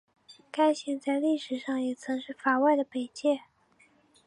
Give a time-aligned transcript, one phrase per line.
[0.49, 3.41] 该线在历史上也曾是法外的北界。